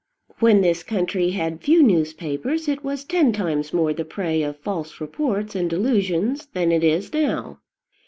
[0.39, 4.99] When this country had few newspapers it was ten times more the prey of false
[4.99, 7.59] reports and delusions than it is now.